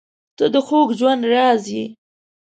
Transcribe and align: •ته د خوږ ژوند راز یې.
•ته 0.37 0.45
د 0.53 0.55
خوږ 0.65 0.89
ژوند 0.99 1.23
راز 1.33 1.63
یې. 1.73 1.85